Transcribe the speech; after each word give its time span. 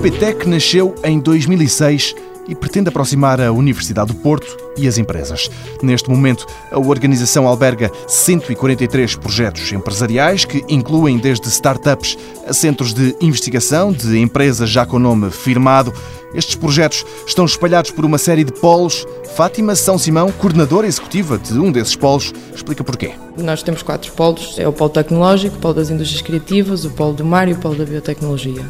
UPTEC 0.00 0.48
nasceu 0.48 0.94
em 1.04 1.20
2006 1.20 2.14
e 2.48 2.54
pretende 2.54 2.88
aproximar 2.88 3.38
a 3.38 3.52
Universidade 3.52 4.14
do 4.14 4.14
Porto 4.14 4.56
e 4.74 4.88
as 4.88 4.96
empresas. 4.96 5.50
Neste 5.82 6.08
momento, 6.08 6.46
a 6.72 6.78
organização 6.78 7.46
alberga 7.46 7.92
143 8.08 9.16
projetos 9.16 9.70
empresariais 9.74 10.46
que 10.46 10.64
incluem 10.70 11.18
desde 11.18 11.48
startups 11.48 12.16
a 12.46 12.54
centros 12.54 12.94
de 12.94 13.14
investigação 13.20 13.92
de 13.92 14.18
empresas 14.18 14.70
já 14.70 14.86
com 14.86 14.98
nome 14.98 15.30
firmado. 15.30 15.92
Estes 16.34 16.54
projetos 16.54 17.04
estão 17.26 17.44
espalhados 17.44 17.90
por 17.90 18.06
uma 18.06 18.16
série 18.16 18.42
de 18.42 18.52
polos. 18.52 19.06
Fátima 19.34 19.74
São 19.74 19.96
Simão, 19.96 20.30
coordenadora 20.32 20.86
executiva 20.86 21.38
de 21.38 21.58
um 21.58 21.70
desses 21.72 21.96
polos, 21.96 22.32
explica 22.54 22.84
porquê. 22.84 23.12
Nós 23.36 23.62
temos 23.62 23.82
quatro 23.82 24.12
polos: 24.12 24.58
é 24.58 24.66
o 24.66 24.72
polo 24.72 24.90
tecnológico, 24.90 25.56
o 25.56 25.60
polo 25.60 25.74
das 25.74 25.90
indústrias 25.90 26.22
criativas, 26.22 26.84
o 26.84 26.90
polo 26.90 27.12
do 27.12 27.24
mar 27.24 27.48
e 27.48 27.52
o 27.52 27.56
polo 27.56 27.76
da 27.76 27.84
biotecnologia. 27.84 28.62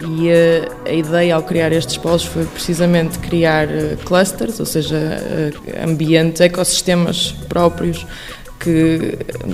E 0.00 0.30
a, 0.30 0.34
eh, 0.34 0.68
a 0.86 0.92
ideia 0.92 1.34
ao 1.34 1.42
criar 1.42 1.72
estes 1.72 1.96
polos 1.96 2.24
foi 2.24 2.44
precisamente 2.44 3.18
criar 3.18 3.68
eh, 3.68 3.96
clusters, 4.04 4.60
ou 4.60 4.66
seja, 4.66 4.96
eh, 4.96 5.52
ambientes, 5.82 6.40
ecossistemas 6.40 7.34
próprios 7.48 8.06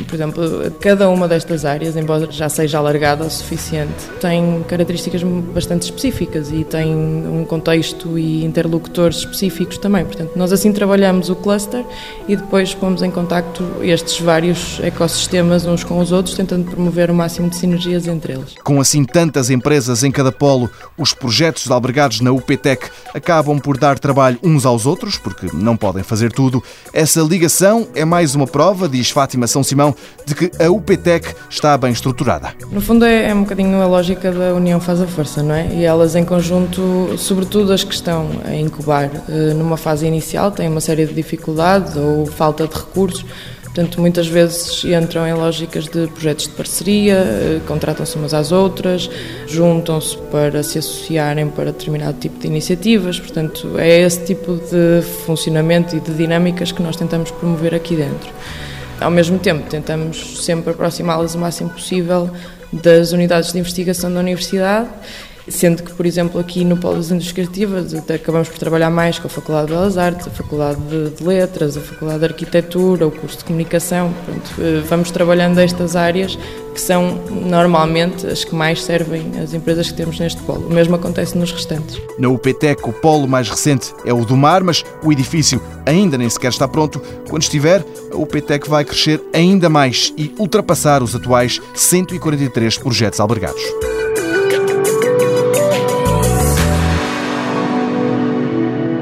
por 0.07 0.15
exemplo, 0.15 0.71
cada 0.81 1.09
uma 1.09 1.29
destas 1.29 1.65
áreas, 1.65 1.97
embora 1.97 2.31
já 2.31 2.49
seja 2.49 2.79
alargada 2.79 3.25
o 3.25 3.31
suficiente, 3.31 3.93
tem 4.21 4.63
características 4.69 5.23
bastante 5.23 5.83
específicas 5.83 6.51
e 6.51 6.65
tem 6.65 6.95
um 6.95 7.45
contexto 7.45 8.19
e 8.19 8.45
interlocutores 8.45 9.19
específicos 9.19 9.79
também. 9.79 10.05
Portanto, 10.05 10.33
nós 10.37 10.53
assim 10.53 10.73
trabalhamos 10.73 11.29
o 11.29 11.37
cluster 11.37 11.85
e 12.29 12.37
depois 12.37 12.75
pomos 12.75 13.03
em 13.03 13.11
contacto 13.11 13.65
estes 13.83 14.21
vários 14.21 14.81
ecossistemas 14.81 15.67
uns 15.67 15.85
com 15.85 15.99
os 15.99 16.13
outros, 16.13 16.35
tentando 16.35 16.71
promover 16.71 17.11
o 17.11 17.15
máximo 17.15 17.49
de 17.49 17.57
sinergias 17.57 18.07
entre 18.07 18.35
eles. 18.35 18.55
Com 18.63 18.81
assim 18.81 19.05
tantas 19.05 19.51
empresas 19.51 20.03
em 20.03 20.11
cada 20.11 20.33
polo, 20.33 20.71
os 20.97 21.13
projetos 21.13 21.71
albergados 21.71 22.21
na 22.21 22.33
UPTEC 22.33 22.91
acabam 23.15 23.59
por 23.59 23.77
dar 23.77 23.99
trabalho 23.99 24.39
uns 24.43 24.65
aos 24.65 24.87
outros, 24.87 25.19
porque 25.19 25.49
não 25.53 25.77
podem 25.77 26.03
fazer 26.03 26.33
tudo. 26.33 26.63
Essa 26.93 27.21
ligação 27.21 27.89
é 27.95 28.05
mais 28.05 28.35
uma 28.35 28.47
prova 28.47 28.89
diz 29.03 29.11
Fátima 29.11 29.47
São 29.47 29.63
Simão, 29.63 29.95
de 30.25 30.35
que 30.35 30.51
a 30.63 30.71
UPTEC 30.71 31.35
está 31.51 31.77
bem 31.77 31.93
estruturada. 31.93 32.55
No 32.71 32.81
fundo, 32.81 33.05
é, 33.05 33.31
é 33.31 33.35
um 33.35 33.43
bocadinho 33.43 33.83
a 33.83 33.87
lógica 33.87 34.31
da 34.31 34.55
união 34.55 34.81
faz 34.81 35.01
a 35.01 35.07
força, 35.07 35.43
não 35.43 35.55
é? 35.55 35.67
E 35.75 35.85
elas, 35.85 36.15
em 36.15 36.25
conjunto, 36.25 37.15
sobretudo 37.19 37.73
as 37.73 37.83
que 37.83 37.95
estão 37.95 38.31
a 38.45 38.55
incubar 38.55 39.11
eh, 39.29 39.53
numa 39.55 39.77
fase 39.77 40.07
inicial, 40.07 40.53
têm 40.53 40.69
uma 40.69 40.81
série 40.81 41.05
de 41.05 41.13
dificuldades 41.13 41.97
ou 41.97 42.27
falta 42.27 42.67
de 42.67 42.75
recursos. 42.75 43.25
Portanto, 43.65 44.01
muitas 44.03 44.27
vezes 44.27 44.85
entram 44.85 45.27
em 45.27 45.33
lógicas 45.33 45.85
de 45.85 46.07
projetos 46.09 46.47
de 46.47 46.53
parceria, 46.53 47.15
eh, 47.15 47.61
contratam-se 47.67 48.17
umas 48.17 48.35
às 48.35 48.53
outras, 48.53 49.11
juntam-se 49.49 50.17
para 50.31 50.63
se 50.63 50.79
associarem 50.79 51.49
para 51.49 51.73
determinado 51.73 52.19
tipo 52.19 52.39
de 52.39 52.47
iniciativas. 52.47 53.19
Portanto, 53.19 53.79
é 53.79 54.03
esse 54.03 54.25
tipo 54.27 54.57
de 54.57 55.03
funcionamento 55.27 55.97
e 55.97 56.01
de 56.01 56.13
dinâmicas 56.13 56.71
que 56.71 56.83
nós 56.83 56.97
tentamos 56.97 57.31
promover 57.31 57.75
aqui 57.75 57.97
dentro. 57.97 58.31
Ao 59.03 59.11
mesmo 59.11 59.39
tempo, 59.39 59.69
tentamos 59.69 60.45
sempre 60.45 60.71
aproximá-las 60.71 61.35
o 61.35 61.39
máximo 61.39 61.71
possível 61.71 62.31
das 62.73 63.13
unidades 63.13 63.53
de 63.53 63.59
investigação 63.59 64.13
da 64.13 64.21
universidade 64.21 64.89
Sendo 65.49 65.83
que, 65.83 65.93
por 65.93 66.07
exemplo, 66.07 66.41
aqui 66.41 66.65
no 66.65 66.77
Polo 66.77 66.97
das 66.97 67.11
Indústrias 67.11 67.49
Criativas 67.49 67.95
acabamos 67.95 68.49
por 68.49 68.59
trabalhar 68.59 68.91
mais 68.91 69.19
com 69.19 69.27
a 69.27 69.31
Faculdade 69.31 69.67
de 69.67 69.73
Belas 69.73 69.99
Artes, 69.99 70.27
a 70.27 70.31
Faculdade 70.31 70.81
de 71.17 71.25
Letras, 71.25 71.77
a 71.77 71.81
Faculdade 71.81 72.21
de 72.21 72.25
Arquitetura, 72.27 73.07
o 73.07 73.11
curso 73.11 73.39
de 73.39 73.45
Comunicação. 73.45 74.13
Portanto, 74.13 74.53
eh, 74.61 74.83
vamos 74.89 75.11
trabalhando 75.11 75.59
estas 75.59 75.97
áreas 75.97 76.39
que 76.73 76.81
são 76.81 77.21
normalmente 77.29 78.27
as 78.27 78.45
que 78.45 78.55
mais 78.55 78.83
servem 78.83 79.33
às 79.43 79.53
empresas 79.53 79.91
que 79.91 79.95
temos 79.95 80.19
neste 80.19 80.41
polo. 80.43 80.67
O 80.67 80.73
mesmo 80.73 80.95
acontece 80.95 81.37
nos 81.37 81.53
restantes. 81.53 82.01
Na 82.19 82.29
UPTEC, 82.29 82.89
o 82.89 82.93
polo 82.93 83.29
mais 83.29 83.49
recente 83.49 83.93
é 84.05 84.13
o 84.13 84.25
do 84.25 84.37
mar, 84.37 84.63
mas 84.63 84.85
o 85.03 85.13
edifício 85.13 85.61
ainda 85.85 86.17
nem 86.17 86.31
sequer 86.31 86.51
está 86.51 86.67
pronto. 86.67 87.01
Quando 87.29 87.43
estiver, 87.43 87.85
a 88.13 88.17
UPTEC 88.17 88.69
vai 88.69 88.85
crescer 88.85 89.21
ainda 89.35 89.69
mais 89.69 90.15
e 90.17 90.33
ultrapassar 90.39 91.03
os 91.03 91.15
atuais 91.15 91.61
143 91.75 92.79
projetos 92.79 93.21
albergados. 93.21 93.63